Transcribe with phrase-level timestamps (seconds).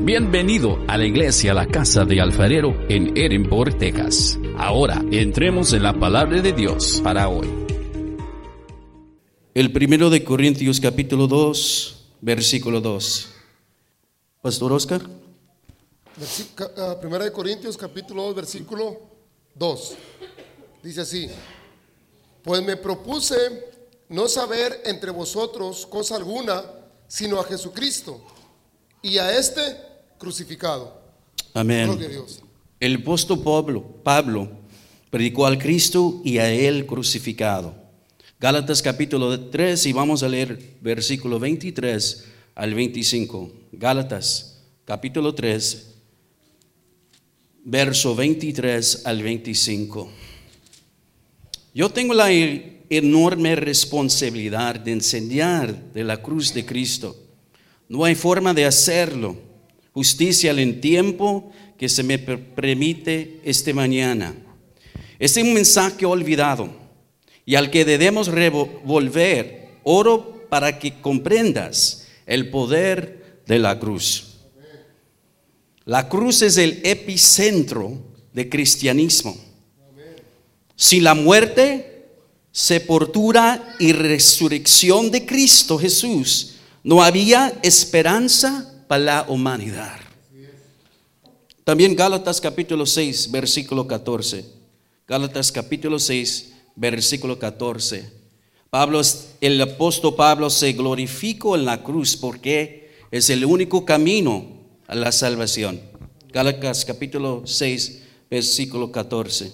[0.00, 4.38] Bienvenido a la iglesia La Casa de Alfarero en Edinburgh, Texas.
[4.56, 7.48] Ahora entremos en la palabra de Dios para hoy.
[9.54, 13.28] El primero de Corintios capítulo 2, versículo 2.
[14.40, 15.02] Pastor Oscar.
[16.78, 19.00] Ah, Primera de Corintios capítulo 2 versículo
[19.56, 19.94] 2.
[20.82, 21.28] Dice así,
[22.42, 23.34] pues me propuse
[24.08, 26.62] no saber entre vosotros cosa alguna,
[27.08, 28.22] sino a Jesucristo
[29.02, 29.60] y a este
[30.18, 31.00] crucificado.
[31.54, 31.86] Amén.
[31.86, 32.42] Gloria a Dios.
[32.80, 34.50] El apóstol Pablo, Pablo
[35.10, 37.74] predicó al Cristo y a él crucificado.
[38.40, 43.52] Gálatas capítulo 3 y vamos a leer versículo 23 al 25.
[43.72, 45.86] Gálatas capítulo 3,
[47.64, 50.10] verso 23 al 25.
[51.74, 57.16] Yo tengo la e- enorme responsabilidad de enseñar de la cruz de Cristo.
[57.88, 59.36] No hay forma de hacerlo.
[59.92, 64.34] Justicia en tiempo que se me per- permite esta mañana.
[65.18, 66.70] Es un mensaje olvidado
[67.44, 69.68] y al que debemos revolver.
[69.82, 74.24] Oro para que comprendas el poder de la cruz.
[75.84, 77.98] La cruz es el epicentro
[78.34, 79.34] del cristianismo.
[80.76, 82.04] Sin la muerte,
[82.52, 86.56] sepultura y resurrección de Cristo Jesús,
[86.88, 89.98] no había esperanza para la humanidad.
[91.62, 94.46] También Gálatas capítulo 6, versículo 14.
[95.06, 98.10] Gálatas capítulo 6, versículo 14.
[98.70, 99.02] Pablo,
[99.42, 104.46] el apóstol Pablo se glorificó en la cruz porque es el único camino
[104.86, 105.82] a la salvación.
[106.32, 109.52] Gálatas capítulo 6, versículo 14.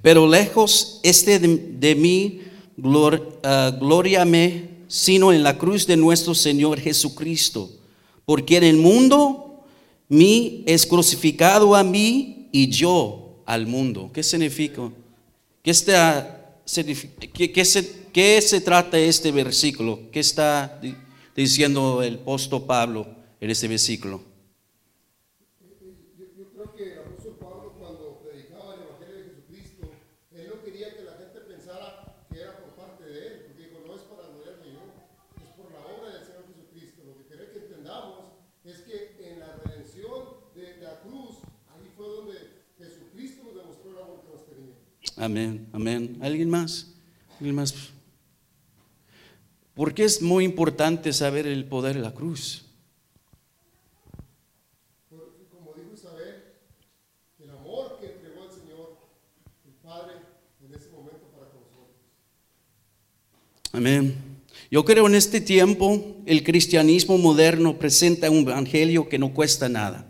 [0.00, 1.48] Pero lejos este de,
[1.80, 2.42] de mí,
[2.76, 7.70] glor, ah, gloriame, sino en la cruz de nuestro Señor Jesucristo.
[8.24, 9.64] Porque en el mundo
[10.08, 14.10] mí es crucificado a mí y yo al mundo.
[14.12, 14.90] ¿Qué significa?
[15.62, 16.82] ¿Qué, está, se,
[18.40, 20.10] se trata este versículo?
[20.12, 20.94] ¿Qué está di-
[21.34, 23.06] diciendo el apóstol Pablo
[23.40, 24.22] en este versículo?
[25.60, 29.90] Yo, yo creo que el apóstol Pablo cuando predicaba el Evangelio de Jesucristo,
[30.32, 33.80] él no quería que la gente pensara que era por parte de él, porque dijo,
[33.86, 34.84] no es para gloriarme yo,
[35.42, 37.02] es por la obra del Señor Jesucristo.
[37.04, 41.40] Lo que quiere que entendamos es que en la redención de la cruz,
[41.72, 42.36] ahí fue donde
[42.78, 44.76] Jesucristo nos demostró el amor que nos tenía.
[45.24, 46.18] Amén, amén.
[46.20, 46.88] ¿Alguien más?
[47.38, 47.74] ¿Alguien más?
[49.72, 52.66] ¿Por qué es muy importante saber el poder de la cruz?
[55.08, 56.42] Porque, como dijo Isabel,
[57.42, 58.98] el amor que entregó el Señor,
[59.64, 60.12] el Padre,
[60.62, 61.96] en ese momento para con nosotros.
[63.72, 64.14] Amén.
[64.70, 70.06] Yo creo en este tiempo el cristianismo moderno presenta un evangelio que no cuesta nada.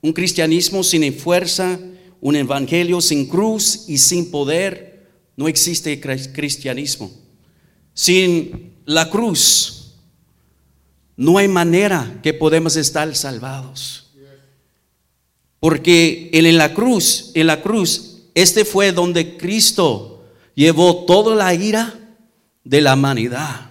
[0.00, 1.80] Un cristianismo sin fuerza,
[2.22, 5.10] un evangelio sin cruz y sin poder.
[5.36, 7.10] No existe cri- cristianismo.
[7.92, 9.96] Sin la cruz
[11.16, 13.98] no hay manera que podemos estar salvados.
[15.60, 20.24] Porque en la cruz, en la cruz, este fue donde Cristo
[20.54, 21.94] llevó toda la ira
[22.64, 23.70] de la humanidad.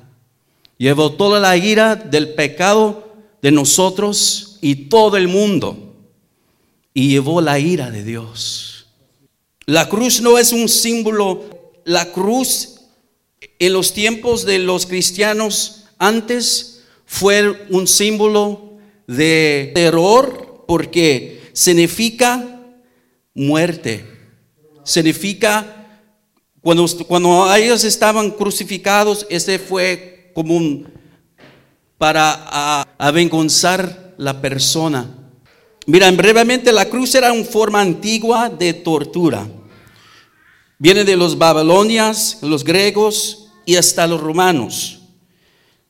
[0.77, 5.90] Llevó toda la ira del pecado de nosotros y todo el mundo.
[6.93, 8.87] Y llevó la ira de Dios.
[9.65, 11.45] La cruz no es un símbolo.
[11.85, 12.81] La cruz
[13.59, 22.61] en los tiempos de los cristianos antes fue un símbolo de terror porque significa
[23.33, 24.05] muerte.
[24.83, 25.99] Significa
[26.61, 30.87] cuando, cuando ellos estaban crucificados, ese fue como un
[31.97, 35.20] para avergonzar la persona.
[35.87, 39.47] Miren, brevemente, la cruz era una forma antigua de tortura.
[40.77, 44.99] Viene de los babilonias, los griegos y hasta los romanos.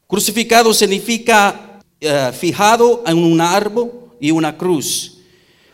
[0.07, 5.17] Crucificado significa eh, fijado en un árbol y una cruz.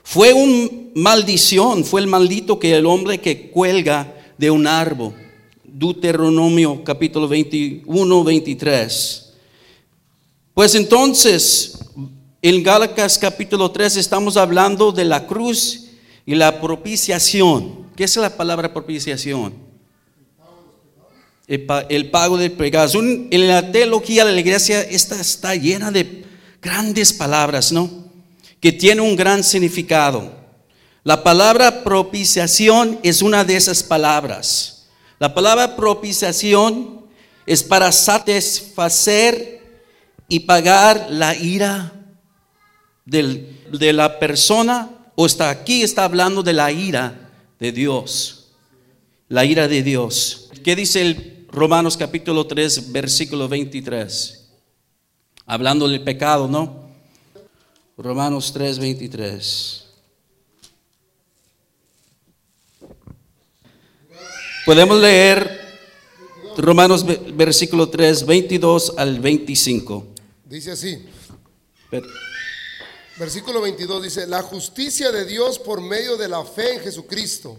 [0.03, 5.13] Fue una maldición, fue el maldito que el hombre que cuelga de un árbol.
[5.63, 9.33] Deuteronomio capítulo 21, 23.
[10.53, 11.77] Pues entonces,
[12.41, 15.85] en Gálatas capítulo 3 estamos hablando de la cruz
[16.25, 17.87] y la propiciación.
[17.95, 19.53] ¿Qué es la palabra propiciación?
[21.47, 22.93] El, pa- el pago de pecados.
[22.95, 26.25] En la teología de la iglesia esta está llena de
[26.61, 27.89] grandes palabras, ¿no?
[28.59, 30.35] Que tiene un gran significado.
[31.03, 34.87] La palabra propiciación es una de esas palabras.
[35.19, 37.05] La palabra propiciación
[37.45, 39.57] es para satisfacer
[40.27, 41.93] y pagar la ira
[43.07, 48.49] del- de la persona, o está aquí, está hablando de la ira de Dios.
[49.29, 50.49] La ira de Dios.
[50.63, 54.49] ¿Qué dice el Romanos capítulo 3, versículo 23?
[55.45, 56.85] Hablando del pecado, ¿no?
[57.97, 59.85] Romanos 3, 23.
[64.65, 65.65] Podemos leer
[66.57, 70.07] Romanos ve- versículo 3, 22 al 25.
[70.45, 70.97] Dice así,
[71.89, 72.07] Pero-
[73.17, 77.57] versículo 22 dice, la justicia de Dios por medio de la fe en Jesucristo,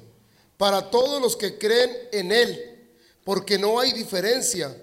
[0.57, 2.91] para todos los que creen en Él,
[3.25, 4.77] porque no hay diferencia,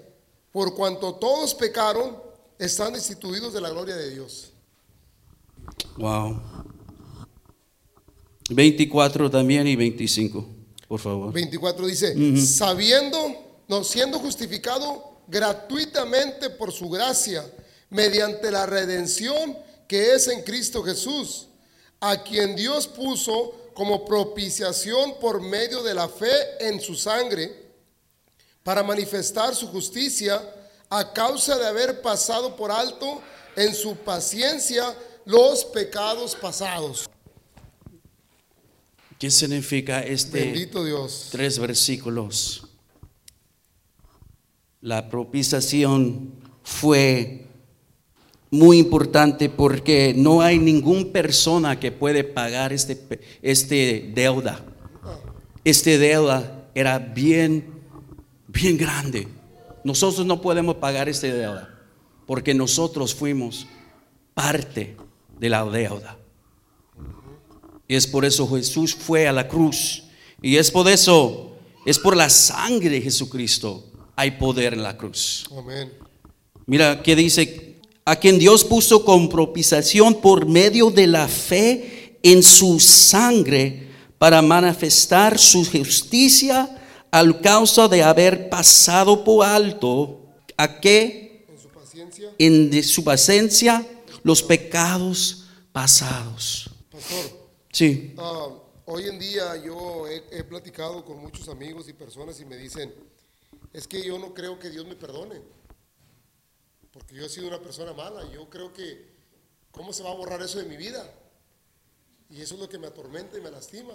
[0.52, 2.16] por cuanto todos pecaron,
[2.58, 4.52] están destituidos de la gloria de Dios.
[5.96, 6.40] Wow.
[8.50, 10.46] 24 también y 25,
[10.88, 11.32] por favor.
[11.32, 13.18] 24 dice, sabiendo,
[13.68, 17.44] no, siendo justificado gratuitamente por su gracia,
[17.90, 19.56] mediante la redención
[19.88, 21.48] que es en Cristo Jesús,
[22.00, 27.66] a quien Dios puso como propiciación por medio de la fe en su sangre,
[28.62, 30.42] para manifestar su justicia
[30.88, 33.20] a causa de haber pasado por alto
[33.54, 37.08] en su paciencia los pecados pasados.
[39.18, 41.28] ¿Qué significa este Bendito Dios.
[41.30, 42.66] tres versículos?
[44.80, 47.45] La propiciación fue
[48.50, 52.98] muy importante porque no hay ninguna persona que puede pagar este,
[53.42, 54.64] este deuda.
[55.64, 57.66] Este deuda era bien,
[58.48, 59.28] bien grande.
[59.84, 61.70] Nosotros no podemos pagar este deuda
[62.26, 63.66] porque nosotros fuimos
[64.34, 64.96] parte
[65.38, 66.18] de la deuda.
[67.88, 70.04] Y es por eso Jesús fue a la cruz.
[70.42, 73.84] Y es por eso, es por la sangre de Jesucristo
[74.16, 75.44] hay poder en la cruz.
[75.56, 75.92] Amén.
[76.64, 77.75] Mira que dice,
[78.08, 84.40] a quien Dios puso con propiciación por medio de la fe en su sangre para
[84.40, 90.20] manifestar su justicia al causa de haber pasado por alto
[90.56, 92.30] a que En su paciencia.
[92.38, 93.86] en de su paciencia
[94.22, 96.70] los pecados pasados.
[96.90, 98.14] Pastor, Sí.
[98.18, 98.48] ah,
[98.86, 102.94] hoy en día yo he, he platicado con muchos amigos y personas y me dicen,
[103.72, 105.42] es que yo no creo que Dios me perdone,
[106.96, 109.06] porque yo he sido una persona mala, yo creo que,
[109.70, 111.12] ¿cómo se va a borrar eso de mi vida?
[112.30, 113.92] Y eso es lo que me atormenta y me lastima.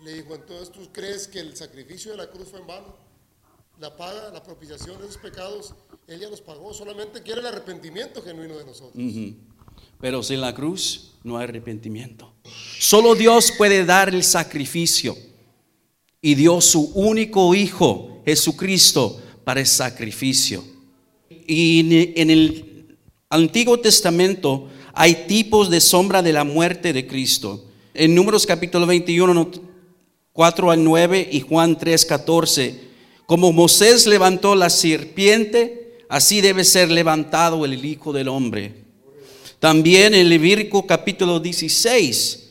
[0.00, 2.94] Le dijo, entonces tú crees que el sacrificio de la cruz fue en vano,
[3.78, 5.74] la paga, la propiciación de esos pecados,
[6.06, 9.02] Él ya los pagó, solamente quiere el arrepentimiento genuino de nosotros.
[9.98, 12.34] Pero sin la cruz no hay arrepentimiento.
[12.78, 15.16] Solo Dios puede dar el sacrificio.
[16.20, 20.62] Y dio su único Hijo, Jesucristo, para el sacrificio.
[21.30, 22.86] Y en- el
[23.28, 27.66] Antiguo Testamento hay tipos de sombra de la muerte de Cristo.
[27.94, 29.48] En Números capítulo 21, no-
[30.32, 32.80] 4 al 9 y Juan 3, 14.
[33.26, 38.74] Como Moisés levantó la serpiente, así debe ser levantado el Hijo del Hombre.
[39.60, 42.48] También en Levítico capítulo 16,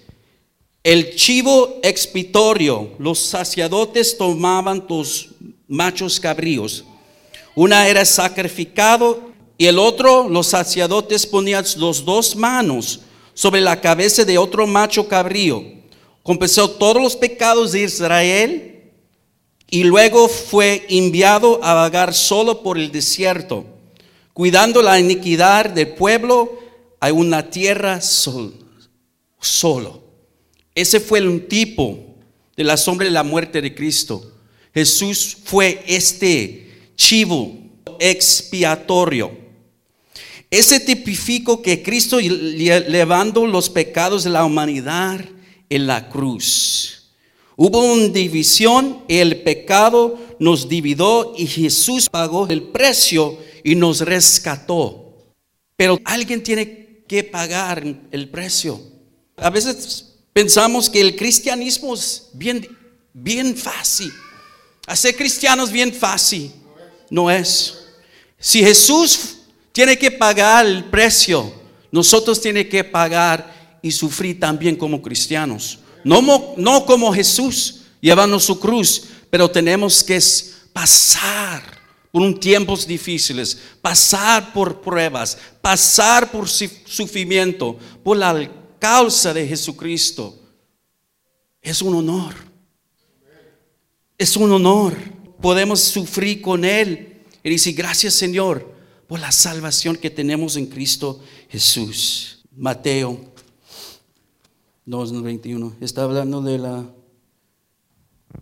[0.83, 5.31] el chivo expiatorio, los sacerdotes tomaban dos
[5.67, 6.85] machos cabríos.
[7.55, 13.01] Una era sacrificado y el otro, los sacerdotes ponían los dos manos
[13.33, 15.63] sobre la cabeza de otro macho cabrío.
[16.23, 18.91] Compensó todos los pecados de Israel
[19.69, 23.65] y luego fue enviado a vagar solo por el desierto,
[24.33, 26.57] cuidando la iniquidad del pueblo
[26.99, 28.53] a una tierra sol-
[29.39, 30.03] solo.
[30.75, 32.15] Ese fue un tipo
[32.55, 34.31] de la sombra de la muerte de Cristo.
[34.73, 36.68] Jesús fue este
[36.99, 37.57] chivo
[37.97, 39.31] expiatorio.
[40.51, 45.23] Ese tipificó que Cristo lle- levando los pecados de la humanidad
[45.69, 47.11] en la cruz.
[47.55, 55.13] Hubo una división, el pecado nos dividió y Jesús pagó el precio y nos rescató.
[55.75, 58.81] Pero alguien tiene que pagar el precio.
[59.37, 62.67] A veces pensamos que el cristianismo es bien,
[63.13, 64.11] bien fácil.
[64.87, 66.51] Hacer cristianos bien fácil.
[67.09, 67.87] No es.
[68.37, 69.37] Si Jesús
[69.71, 71.51] tiene que pagar el precio,
[71.91, 75.79] nosotros tiene que pagar y sufrir también como cristianos.
[76.03, 80.19] No, no como Jesús llevando su cruz, pero tenemos que
[80.71, 81.79] pasar
[82.11, 88.49] por un tiempos difíciles, pasar por pruebas, pasar por sufrimiento, por la
[88.79, 90.35] causa de Jesucristo.
[91.61, 92.33] Es un honor.
[94.17, 95.18] Es un honor.
[95.41, 98.73] Podemos sufrir con Él y decir, gracias Señor,
[99.07, 101.19] por la salvación que tenemos en Cristo
[101.49, 102.43] Jesús.
[102.55, 103.19] Mateo
[104.85, 105.75] 2.21.
[105.81, 106.85] Está hablando de la...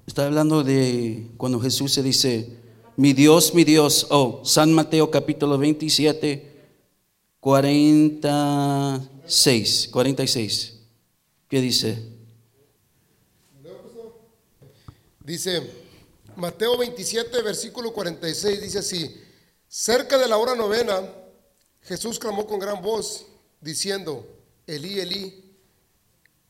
[0.05, 2.57] Está hablando de cuando Jesús se dice,
[2.97, 4.07] mi Dios, mi Dios.
[4.09, 6.57] Oh, San Mateo capítulo 27,
[7.39, 9.89] 46.
[9.91, 10.79] 46.
[11.47, 12.17] ¿Qué dice?
[15.23, 15.87] Dice,
[16.38, 19.24] Mateo 27, versículo 46, dice así,
[19.67, 21.01] cerca de la hora novena,
[21.82, 23.25] Jesús clamó con gran voz,
[23.60, 24.25] diciendo,
[24.67, 25.56] Elí, Elí,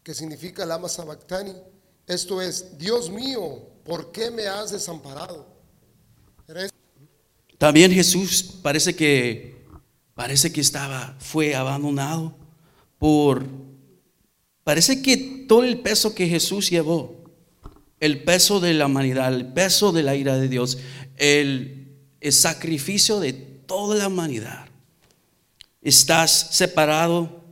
[0.03, 1.53] que significa lama sabactani,
[2.05, 5.47] esto es, Dios mío, ¿por qué me has desamparado?
[7.57, 9.65] También Jesús parece que
[10.15, 12.35] parece que estaba fue abandonado
[12.97, 13.45] por
[14.63, 17.26] parece que todo el peso que Jesús llevó,
[17.99, 20.77] el peso de la humanidad, el peso de la ira de Dios,
[21.17, 21.95] el,
[22.31, 24.67] sacrificio de toda la humanidad.
[25.81, 27.43] Estás separado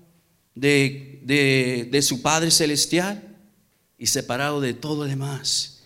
[0.54, 3.38] de, de- su Padre Celestial
[3.98, 5.84] y separado de todo lo demás.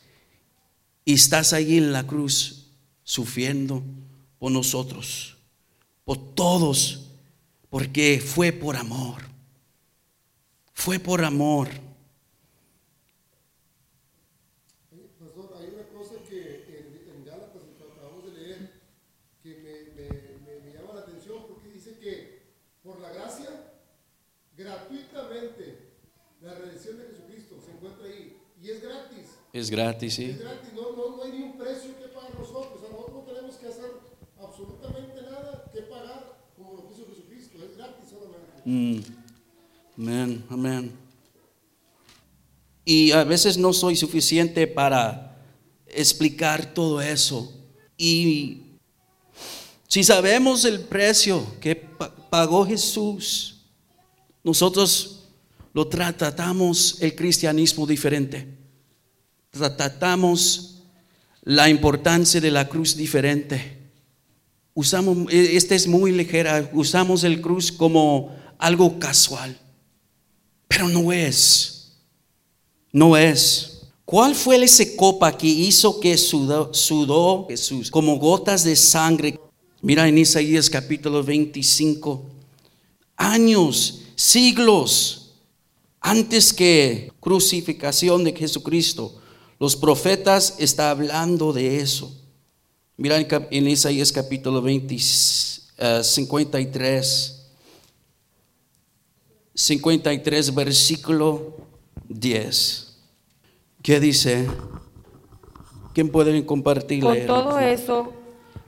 [1.06, 2.68] Y estás ahí en la cruz
[3.04, 3.84] sufriendo
[4.40, 5.38] por nosotros,
[6.06, 7.10] por todos,
[7.70, 9.22] porque fue por amor.
[10.74, 11.70] Fue por amor.
[15.20, 18.72] Pastor, hay una cosa que en, en Gálatas que acabamos de leer
[19.44, 22.40] que me, me- me- me llama la atención porque dice que
[22.84, 23.50] por la gracia,
[24.56, 25.90] gratuitamente,
[26.42, 29.28] la redención de Jesucristo se encuentra ahí y es gratis.
[29.60, 30.26] Es gratis, sí.
[30.26, 32.74] Es gratis, no, no, no hay ni un precio que pagar nosotros.
[32.76, 33.92] O sea, nosotros no tenemos que hacer
[34.40, 37.58] absolutamente nada que pagar como lo hizo Jesucristo.
[37.64, 38.62] Es gratis solamente.
[38.66, 39.02] Mm.
[40.02, 40.92] Amén, amén.
[42.86, 45.38] Y a veces no soy suficiente para
[45.88, 47.54] explicar todo eso.
[47.98, 48.62] Y
[49.88, 53.66] si sabemos el precio que pa- pagó Jesús,
[54.44, 55.28] nosotros
[55.74, 58.59] lo tratamos el cristianismo diferente.
[59.52, 60.84] Tratamos
[61.44, 63.78] la importancia de la cruz diferente.
[64.74, 69.58] Usamos, esta es muy ligera, usamos el cruz como algo casual,
[70.68, 71.98] pero no es,
[72.92, 73.82] no es.
[74.06, 79.40] ¿Cuál fue esa copa que hizo que sudó, sudó Jesús como gotas de sangre?
[79.82, 82.26] Mira en Isaías capítulo 25,
[83.16, 85.32] años, siglos
[86.02, 89.20] antes que crucificación de Jesucristo,
[89.60, 92.16] los profetas están hablando de eso.
[92.96, 97.36] Mira en, Isaías capítulo 20, eh, 53.
[99.54, 101.58] 53 versículo
[102.08, 102.98] 10.
[103.82, 104.48] ¿Qué dice?
[105.94, 107.04] ¿Quién puede compartir?
[107.04, 108.14] Con todo eso,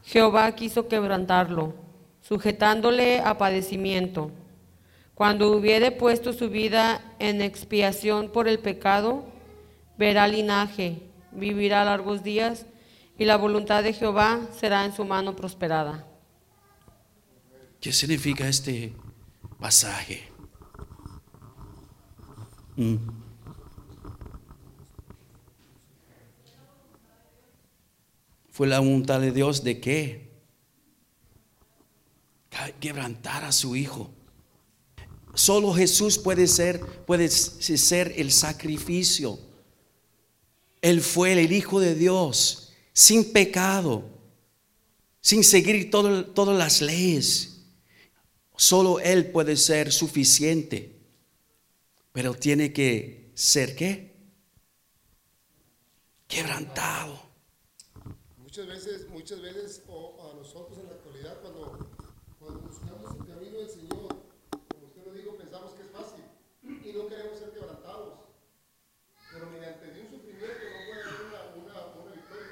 [0.04, 1.74] Jehová quiso quebrantarlo,
[2.22, 4.32] sujetándole a padecimiento.
[5.16, 9.31] Cuando hubiere puesto su vida en expiación por el pecado,
[10.02, 11.00] verá linaje,
[11.32, 12.66] vivirá largos días,
[13.20, 16.08] y la voluntad de Jehová será en su mano prosperada.
[17.80, 18.96] ¿Qué significa este
[19.60, 20.28] pasaje?
[22.76, 22.96] Mm.
[28.50, 30.32] Fue la voluntad de Dios de qué?
[32.80, 34.10] Quebrantar a su hijo.
[35.36, 39.51] Solo Jesús puede ser, puede ser el sacrificio.
[40.82, 44.04] Él fue el Hijo de Dios, sin pecado,
[45.22, 47.62] sin seguir todas las leyes.
[48.56, 51.00] Solo Él puede ser suficiente.
[52.12, 54.12] Pero tiene que ser qué?
[56.28, 57.20] Quebrantado.
[58.38, 61.90] Muchas veces, muchas veces, o a nosotros en la actualidad, cuando,
[62.38, 64.10] cuando buscamos el camino del Señor,
[64.50, 66.24] como usted lo dijo, pensamos que es fácil
[66.64, 68.20] y no queremos ser quebrantados.
[69.32, 72.52] Pero mediante de un sufrimiento no puede haber una, una, una victoria.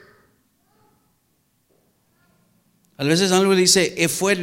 [3.00, 4.36] A veces algo dice, eh, fue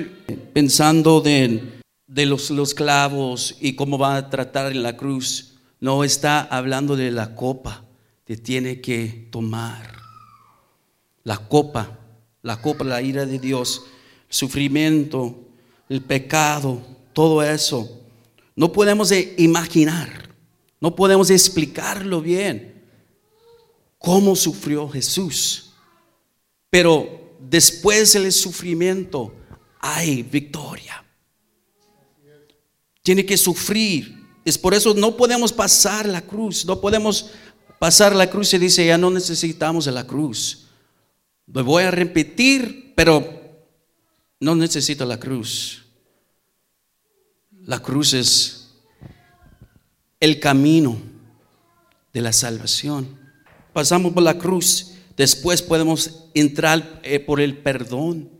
[0.55, 5.57] pensando de, los, los clavos y cómo va a tratar en la cruz.
[5.79, 7.85] No está hablando de la copa
[8.25, 9.97] que tiene que tomar.
[11.23, 11.99] La copa,
[12.41, 13.85] la copa, la ira de Dios,
[14.27, 15.39] el sufrimiento,
[15.91, 16.81] el pecado,
[17.13, 18.01] todo eso.
[18.55, 20.35] No podemos imaginar,
[20.81, 22.83] no podemos explicarlo bien
[23.99, 25.73] cómo sufrió Jesús.
[26.71, 29.35] Pero después del sufrimiento
[29.79, 31.05] hay victoria.
[33.03, 34.17] Tiene que sufrir.
[34.45, 36.65] Es por eso no podemos pasar la cruz.
[36.65, 37.31] No podemos
[37.79, 40.67] pasar la cruz y dice, ya no necesitamos la cruz.
[41.47, 43.65] Lo voy a repetir, pero
[44.41, 45.85] no necesita la cruz.
[47.63, 48.75] La cruz es
[50.21, 50.99] el camino
[52.13, 53.19] de la salvación.
[53.73, 58.31] Pasamos por la cruz, después podemos entrar eh, por el perdón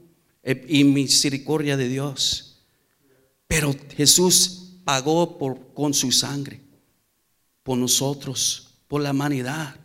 [0.43, 2.63] eh, y misericordia de Dios.
[3.49, 6.61] Pero Jesús pagó por, con su sangre,
[7.63, 9.77] por nosotros, por la humanidad,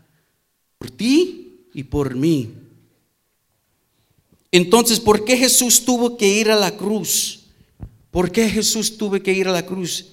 [0.78, 2.54] por ti y por mí.
[4.52, 7.46] Entonces, ¿por qué Jesús tuvo que ir a la cruz?
[8.12, 10.11] ¿Por qué Jesús tuvo que ir a la cruz?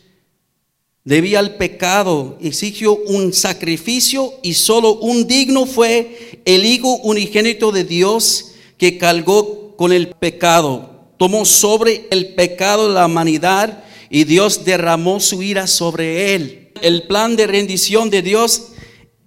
[1.08, 7.84] Debía al pecado, exigió un sacrificio y solo un digno fue el Hijo unigénito de
[7.84, 15.18] Dios que cargó con el pecado, tomó sobre el pecado la humanidad y Dios derramó
[15.18, 16.72] su ira sobre él.
[16.82, 18.64] El plan de rendición de Dios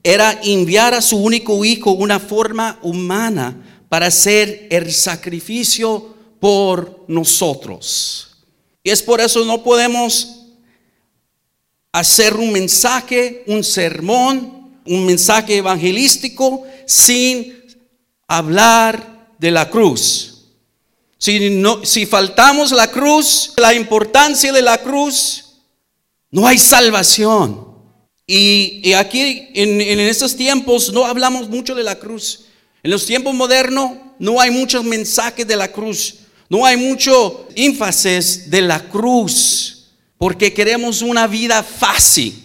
[0.04, 8.38] era enviar a su único hijo una forma humana para hacer el sacrificio por nosotros.
[8.84, 10.41] Y es por eso no podemos
[12.02, 17.64] hacer un mensaje, un sermón, un mensaje evangelístico sin
[18.28, 20.46] hablar de la cruz.
[21.18, 25.46] Si, no, si faltamos la cruz, la importancia de la cruz,
[26.32, 27.68] no hay salvación.
[28.26, 32.46] Y, aquí en, en estos tiempos no hablamos mucho de la cruz.
[32.82, 36.16] En los tiempos modernos no hay muchos mensajes de la cruz,
[36.50, 39.81] no hay mucho énfasis de la cruz,
[40.22, 42.36] porque queremos una vida fácil.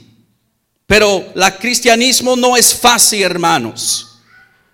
[0.87, 4.19] Pero el cristianismo no es fácil, hermanos.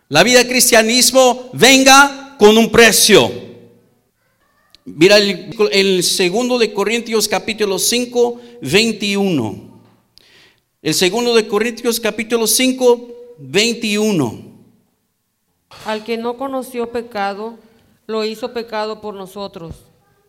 [0.09, 3.29] La vida cristianismo venga con un precio.
[4.85, 9.81] Mira el, el, segundo de Corintios capítulo 5, 21.
[10.81, 14.43] El segundo de Corintios capítulo 5, 21.
[15.87, 17.59] Al que no conoció pecado,
[18.07, 19.75] lo hizo pecado por nosotros,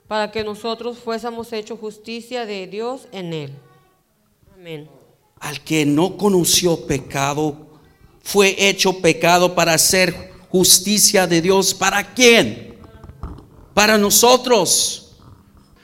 [0.07, 3.51] para que nosotros fuésemos hecho justicia de Dios en él.
[4.53, 4.89] Amén.
[5.39, 7.79] Al que no conoció pecado,
[8.22, 11.74] fue hecho pecado para hacer justicia de Dios.
[11.74, 12.77] ¿Para quién?
[13.74, 15.16] Para nosotros.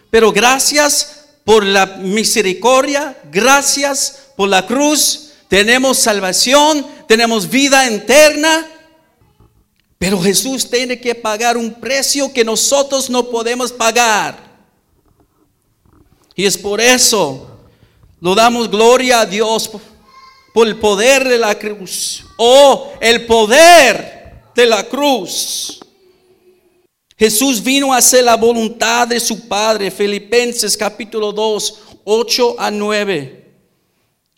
[0.09, 8.67] Pero gracias por la misericordia, gracias por la cruz, tenemos salvación, tenemos vida eterna
[9.99, 14.49] pero Jesús tiene que pagar un precio que nosotros no podemos pagar.
[16.35, 17.47] Y es por eso
[18.21, 19.69] lo damos gloria a Dios
[20.53, 22.23] por el poder de la cruz.
[22.37, 25.79] Oh, el poder de la cruz.
[27.17, 29.91] Jesús vino a hacer la voluntad de su Padre.
[29.91, 33.38] Filipenses capítulo 2, 8 a 9.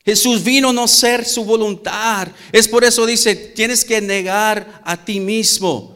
[0.03, 2.27] Jesús vino a no ser su voluntad.
[2.51, 5.95] Es por eso dice, tienes que negar a ti mismo.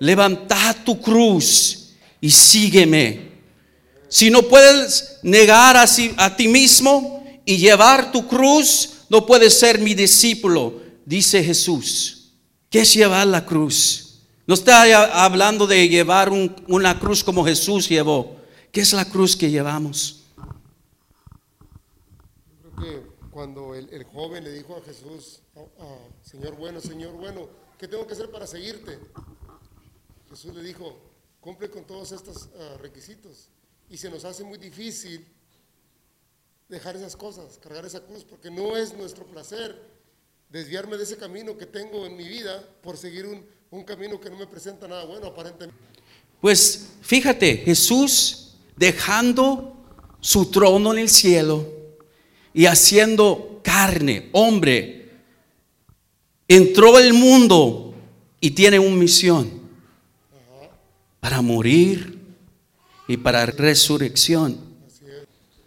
[0.00, 3.32] Levanta tu cruz y sígueme.
[4.08, 9.78] Si no puedes negar a, a ti mismo y llevar tu cruz, no puedes ser
[9.78, 12.32] mi discípulo, dice Jesús.
[12.68, 14.22] ¿Qué es llevar la cruz?
[14.46, 18.36] No está hablando de llevar una cruz como Jesús llevó.
[18.70, 20.25] ¿Qué es la cruz que llevamos?
[23.36, 28.06] Cuando el, joven le dijo a Jesús, oh, oh, Señor bueno, Señor bueno, ¿qué tengo
[28.06, 28.98] que hacer para seguirte?
[30.30, 30.98] Jesús le dijo,
[31.38, 33.50] cumple con todos estos ah, requisitos.
[33.90, 35.22] Y se nos hace muy difícil
[36.70, 39.82] dejar esas cosas, cargar esa cruz, porque no es nuestro placer
[40.48, 43.26] desviarme de ese camino que tengo en mi vida por seguir
[43.70, 45.78] un camino que no me presenta nada bueno aparentemente.
[46.40, 49.76] Pues fíjate, Jesús dejando
[50.20, 51.75] su trono en el cielo,
[52.56, 55.10] y haciendo carne, hombre,
[56.48, 57.94] entró al mundo
[58.40, 59.60] y tiene una misión
[61.20, 62.18] para morir
[63.06, 64.58] y para resurrección.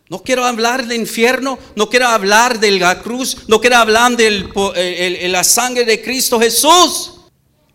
[0.09, 5.29] No quiero hablar del infierno, no quiero hablar de la cruz, no quiero hablar de
[5.29, 7.17] la sangre de Cristo Jesús.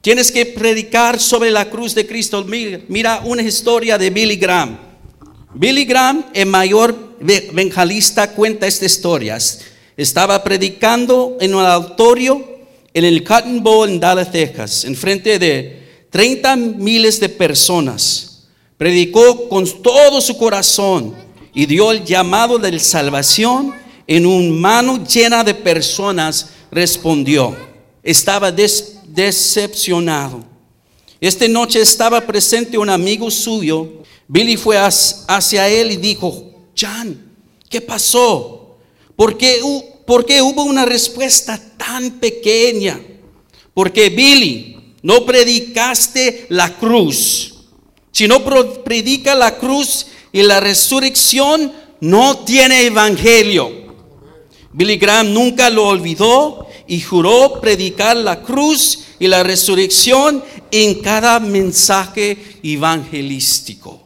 [0.00, 2.44] Tienes que predicar sobre la cruz de Cristo.
[2.88, 4.76] Mira, una historia de Billy Graham.
[5.54, 9.38] Billy Graham, el mayor evangelista, cuenta esta historia.
[9.96, 12.44] Estaba predicando en un auditorio
[12.92, 18.46] en el Cotton Bowl en Dallas, Texas, en frente de 30 miles de personas.
[18.76, 21.14] Predicó con todo su corazón
[21.52, 23.74] y dio el llamado de salvación
[24.06, 26.50] en una mano llena de personas.
[26.70, 27.56] Respondió.
[28.02, 30.44] Estaba decepcionado.
[31.20, 37.32] Esta noche estaba presente un amigo suyo Billy fue hacia él y dijo, John,
[37.68, 38.76] ¿qué pasó?
[39.16, 43.00] ¿Por qué, hubo una respuesta tan pequeña?
[43.72, 47.50] Porque Billy, no predicaste la cruz,
[48.10, 48.44] Si no
[48.84, 53.84] predica la cruz y la resurrección, no tiene evangelio.
[54.72, 61.40] Billy Graham nunca lo olvidó y juró predicar la cruz y la resurrección en cada
[61.40, 64.03] mensaje evangelístico.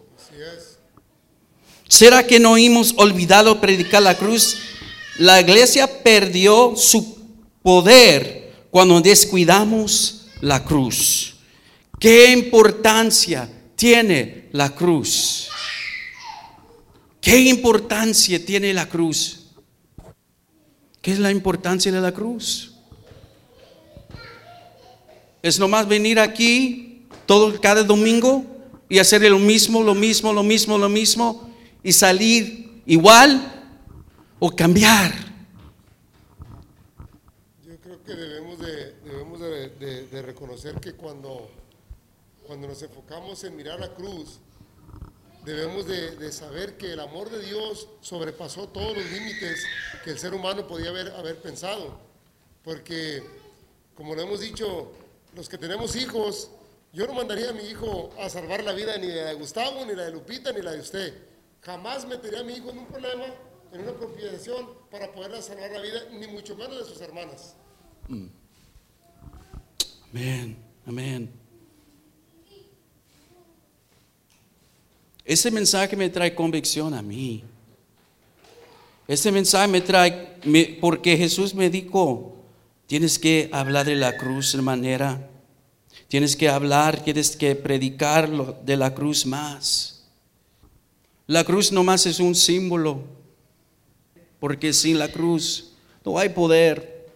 [1.88, 4.59] ¿Será que no hemos olvidado predicar la cruz?
[5.18, 7.18] La iglesia perdió su
[7.62, 11.37] poder cuando descuidamos la cruz.
[11.98, 15.48] ¿Qué importancia tiene la cruz?
[17.22, 19.46] ¿Qué importancia tiene la cruz?
[21.01, 22.74] ¿Qué es la importancia de la cruz?
[25.42, 28.44] Es nomás venir aquí todo cada domingo
[28.90, 31.48] y hacer lo mismo, lo mismo, lo mismo, lo mismo
[31.83, 33.41] y salir igual
[34.38, 35.12] o cambiar.
[37.67, 41.51] Yo creo que debemos de, debemos de, de- de reconocer que cuando,
[42.47, 44.38] cuando nos enfocamos en mirar la cruz,
[45.45, 49.64] debemos de, de saber que el amor de Dios sobrepasó todos los límites
[50.05, 51.99] que el ser humano podía haber, haber pensado.
[52.64, 53.23] Porque,
[53.95, 54.93] como lo hemos dicho,
[55.35, 56.51] los que tenemos hijos,
[56.93, 59.95] yo no mandaría a mi hijo a salvar la vida ni de de Gustavo, ni
[59.95, 61.14] la de Lupita, ni la de usted.
[61.62, 63.27] Jamás metería a mi hijo en un problema,
[63.73, 67.55] en una apropiación para poderle salvar la vida, ni mucho menos de sus hermanas.
[70.11, 71.31] Amén, amén.
[75.25, 77.44] Ese mensaje me trae convicción a mí.
[79.07, 80.38] Ese mensaje me trae,
[80.81, 82.37] porque Jesús me dijo,
[82.87, 85.29] tienes que hablar de la cruz de manera,
[86.09, 88.31] tienes que hablar, tienes que predicar
[88.64, 89.98] de la cruz más.
[91.29, 93.03] La cruz nomás es un símbolo,
[94.41, 97.07] porque sin la cruz no hay poder.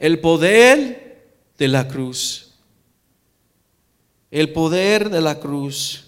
[0.00, 2.50] El poder de la cruz.
[4.32, 6.06] El poder de la cruz.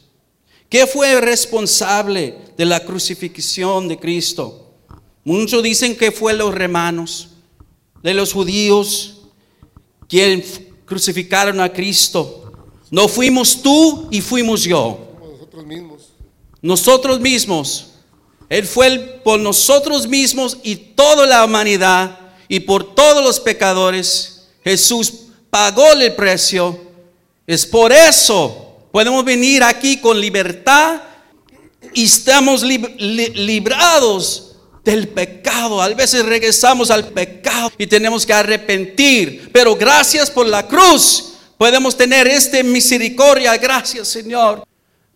[0.68, 4.74] ¿Qué fue responsable de la crucifixión de Cristo?
[5.22, 7.28] Muchos dicen que fue los romanos,
[8.02, 9.20] de los judíos,
[10.09, 10.44] quien
[10.85, 12.52] crucificaron a Cristo.
[12.90, 15.08] No fuimos tú y fuimos yo.
[16.62, 17.87] Nosotros mismos.
[18.49, 22.18] Él fue por nosotros mismos y toda la humanidad
[22.49, 24.49] y por todos los pecadores.
[24.64, 25.12] Jesús
[25.51, 26.79] pagó el precio.
[27.47, 31.01] Es por eso podemos venir aquí con libertad
[31.94, 35.81] y estamos lib- li- librados del pecado.
[35.83, 39.51] A veces regresamos al pecado y tenemos que arrepentir.
[39.53, 43.57] Pero gracias por la cruz podemos tener esta misericordia.
[43.59, 44.67] Gracias Señor.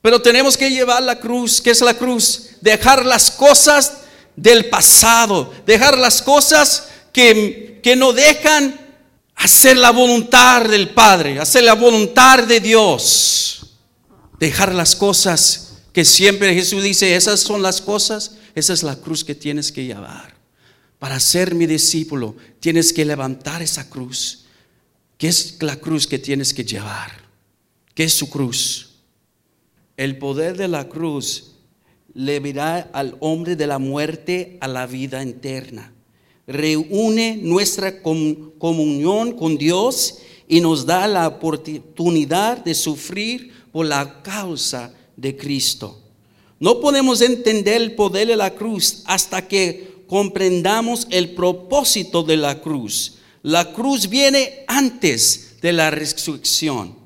[0.03, 1.61] Pero tenemos que llevar la cruz.
[1.61, 2.49] ¿Qué es la cruz?
[2.61, 3.99] Dejar las cosas
[4.35, 5.55] del pasado.
[5.65, 8.79] Dejar las cosas que, que no dejan
[9.37, 11.39] hacer la voluntad del Padre.
[11.39, 13.67] Hacer la voluntad de Dios.
[14.41, 18.33] Dejar las cosas que siempre Jesús dice, esas son las cosas.
[18.57, 20.35] Esa es la cruz que tienes que llevar.
[20.99, 24.47] Para ser mi discípulo, tienes que levantar esa cruz.
[25.17, 27.13] ¿Qué es la cruz que tienes que llevar?
[27.95, 28.92] ¿Qué es su cruz?
[30.03, 31.53] El poder de la cruz
[32.13, 35.93] liberará al hombre de la muerte a la vida eterna.
[36.45, 44.23] Reúne nuestra com- comunión con Dios y nos da la oportunidad de sufrir por la
[44.23, 46.01] causa de Cristo.
[46.59, 52.61] No podemos entender el poder de la cruz hasta que comprendamos el propósito de la
[52.61, 53.19] cruz.
[53.45, 57.02] La cruz viene antes de la resurrección.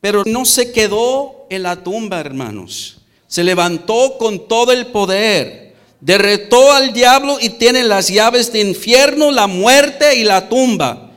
[0.00, 2.98] Pero no se quedó en la tumba, hermanos.
[3.26, 5.76] Se levantó con todo el poder.
[6.00, 11.12] Derretó al diablo y tiene las llaves de infierno, la muerte y la tumba.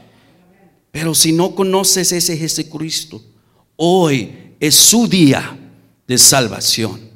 [0.91, 3.21] Pero si no conoces ese Jesucristo,
[3.77, 5.57] hoy es su día
[6.05, 7.09] de salvación.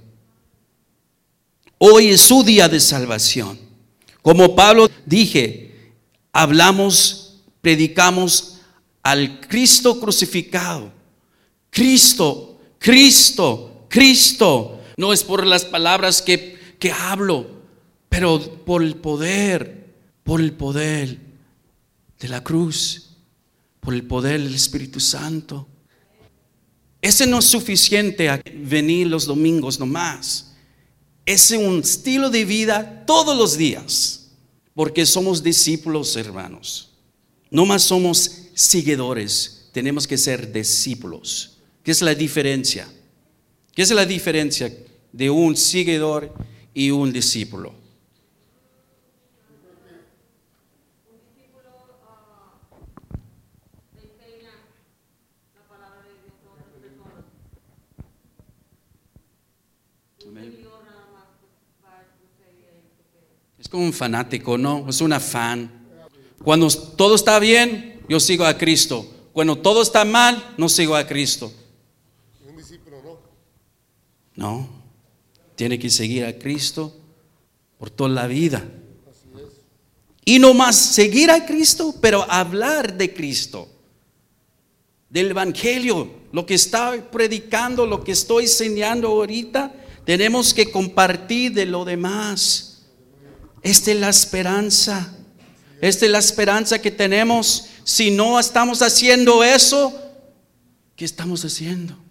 [1.78, 3.60] Hoy es su día de salvación.
[4.22, 5.94] Como Pablo dije,
[6.32, 8.58] hablamos, predicamos
[9.04, 10.92] al Cristo crucificado.
[11.70, 14.80] Cristo, Cristo, Cristo.
[14.98, 17.48] No es por las palabras que, que hablo,
[18.10, 21.20] pero por el poder, por el poder
[22.20, 23.12] de la cruz,
[23.80, 25.68] por el poder del Espíritu Santo.
[27.02, 30.56] Ese no es suficiente a venir los domingos nomás.
[31.26, 34.32] Es un estilo de vida todos los días,
[34.74, 36.90] porque somos discípulos, hermanos.
[37.50, 41.57] No más somos seguidores, tenemos que ser discípulos.
[41.88, 42.86] ¿Qué es la diferencia?
[43.74, 44.70] ¿Qué es la diferencia
[45.14, 46.34] de un seguidor
[46.74, 47.74] y un discípulo?
[63.58, 64.90] Es como un fanático, ¿no?
[64.90, 65.72] Es un afán.
[66.44, 69.10] Cuando todo está bien, yo sigo a Cristo.
[69.32, 71.54] Cuando todo está mal, no sigo a Cristo.
[74.38, 74.70] No.
[75.56, 76.96] Tiene que seguir a Cristo
[77.78, 78.64] por toda la vida.
[80.24, 83.68] Y no más seguir a Cristo, pero hablar de Cristo,
[85.10, 89.74] del Evangelio, lo que está predicando, lo que estoy enseñando ahorita,
[90.06, 92.86] tenemos que compartir de lo demás.
[93.64, 95.14] Esta es la esperanza.
[95.82, 97.70] Esta es la esperanza que tenemos.
[97.84, 99.94] Si no estamos haciendo eso,
[100.96, 102.07] ¿qué estamos haciendo?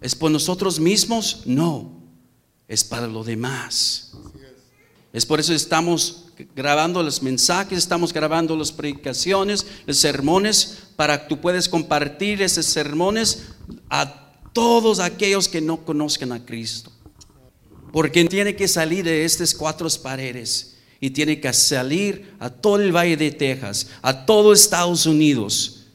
[0.00, 1.42] ¿Es por nosotros mismos?
[1.46, 1.90] No,
[2.68, 4.12] es para lo demás.
[5.12, 11.28] Es por eso estamos grabando los mensajes, estamos grabando las predicaciones, los sermones, para que
[11.28, 13.44] tú puedas compartir esos sermones
[13.88, 16.92] a todos aquellos que no conozcan a Cristo.
[17.92, 22.94] Porque tiene que salir de estas cuatro paredes y tiene que salir a todo el
[22.94, 25.86] Valle de Texas, a todo Estados Unidos.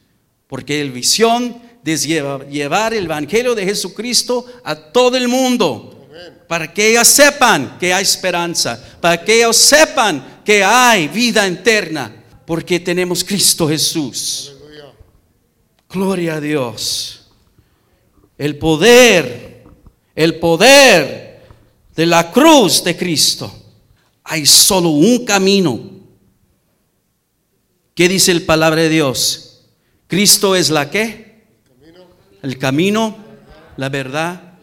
[0.48, 6.08] Porque el visión es llevar, el Evangelio de Jesucristo a todo el mundo.
[6.46, 12.14] Para que ellos sepan que hay esperanza, para que ellos sepan que hay vida eterna,
[12.46, 14.52] porque tenemos Cristo Jesús.
[15.88, 17.26] Gloria a Dios.
[18.38, 19.64] El poder,
[20.14, 21.42] el poder
[21.94, 23.52] de la cruz de Cristo.
[24.24, 25.80] Hay solo un camino.
[27.94, 29.66] ¿Qué dice el palabra de Dios?
[30.06, 31.31] Cristo es la qué?
[32.42, 33.16] El camino,
[33.76, 34.54] la verdad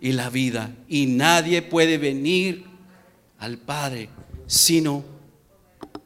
[0.00, 0.74] y la vida.
[0.88, 2.64] Y nadie puede venir
[3.38, 4.08] al Padre
[4.46, 5.04] sino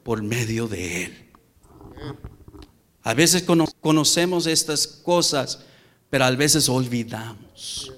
[0.02, 1.14] por medio de Él.
[3.02, 5.60] A veces cono- conocemos estas cosas,
[6.10, 7.38] pero a veces olvidamos.
[7.54, 7.92] Es.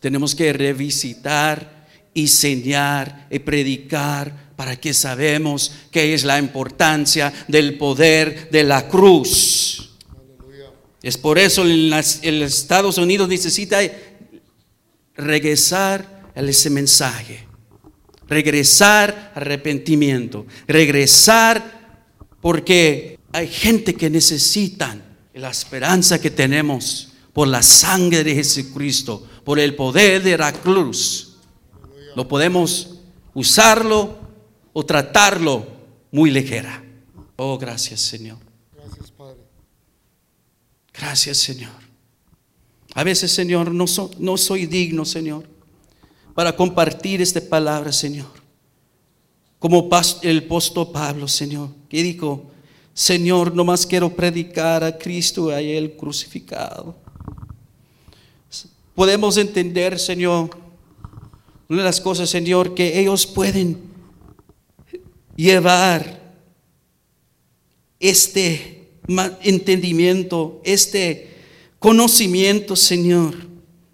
[0.00, 8.50] Tenemos que revisitar, enseñar y predicar para que sabemos qué es la importancia del poder
[8.50, 9.87] de la cruz.
[11.02, 13.80] Es por eso en Estados Unidos necesita
[15.14, 17.46] regresar a ese mensaje,
[18.28, 22.06] regresar arrepentimiento, regresar
[22.40, 25.02] porque hay gente que necesitan
[25.34, 31.36] la esperanza que tenemos por la sangre de Jesucristo, por el poder de la cruz.
[32.16, 33.00] No podemos
[33.34, 34.18] usarlo
[34.72, 35.66] o tratarlo
[36.10, 36.82] muy ligera.
[37.36, 38.47] Oh, gracias Señor.
[40.98, 41.70] Gracias, Señor.
[42.94, 45.48] A veces, Señor, no, so- no soy digno, Señor,
[46.34, 48.26] para compartir esta palabra, Señor.
[49.58, 49.88] Como
[50.22, 52.50] el apóstol Pablo, Señor, que dijo,
[52.94, 56.96] Señor, no más quiero predicar a Cristo a Él crucificado.
[58.94, 60.50] Podemos entender, Señor,
[61.68, 63.78] una de las cosas, Señor, que ellos pueden
[65.36, 66.20] llevar
[68.00, 68.77] este
[69.42, 71.36] entendimiento, este
[71.78, 73.34] conocimiento, Señor,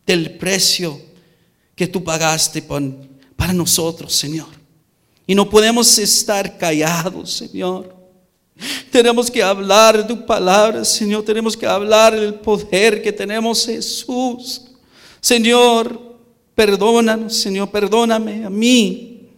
[0.07, 1.01] del precio
[1.75, 2.63] que tú pagaste
[3.37, 4.49] para nosotros, Señor.
[5.27, 7.95] Y no podemos estar callados, Señor.
[8.91, 11.25] Tenemos que hablar de tu palabra, Señor.
[11.25, 14.63] Tenemos que hablar del poder que tenemos, Jesús.
[15.21, 16.19] Señor,
[16.55, 19.29] perdónanos, Señor, perdóname a mí.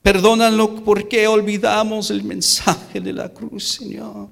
[0.00, 4.28] Perdónalo porque olvidamos el mensaje de la cruz, Señor.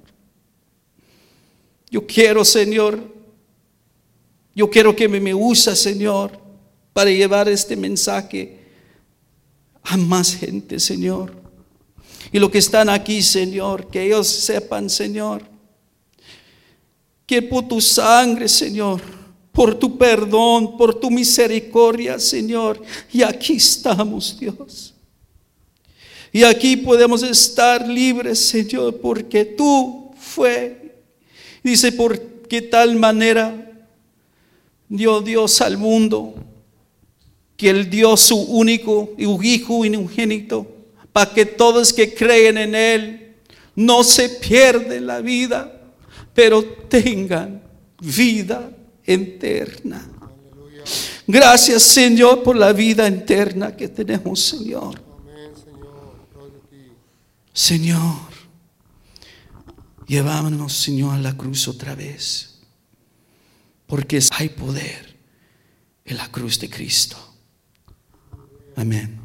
[1.90, 3.02] Yo quiero, Señor,
[4.54, 6.38] yo quiero que me, me usa, Señor,
[6.92, 8.58] para llevar este mensaje
[9.82, 11.40] a más gente, Señor.
[12.32, 15.42] Y los que están aquí, Señor, que ellos sepan, Señor,
[17.26, 19.00] que por tu sangre, Señor,
[19.52, 22.80] por tu perdón, por tu misericordia, Señor,
[23.12, 24.94] y aquí estamos, Dios.
[26.32, 30.79] Y aquí podemos estar libres, Señor, porque tú fue.
[31.62, 32.18] Dice, por
[32.48, 33.70] qué tal manera
[34.88, 36.34] dio Dios al mundo,
[37.56, 40.66] que Él dio su único Hijo unigénito,
[41.12, 43.36] para que todos que creen en Él
[43.74, 45.80] no se pierden la vida,
[46.34, 47.62] pero tengan
[48.00, 48.70] vida
[49.04, 50.08] eterna.
[51.26, 55.00] Gracias, Señor, por la vida eterna que tenemos, Señor.
[55.20, 56.14] Amén, Señor.
[56.34, 56.92] Gloria a ti.
[57.52, 58.30] Señor,
[60.10, 62.58] llevámonos, Señor, a la cruz otra vez.
[63.86, 65.16] Porque hay poder
[66.04, 67.16] en la cruz de Cristo.
[68.76, 69.20] Amén.